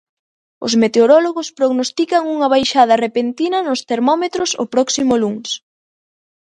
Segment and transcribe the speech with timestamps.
[0.65, 5.49] Os meteorólogos prognostican unha baixada repentina nos termómetros o próximo luns.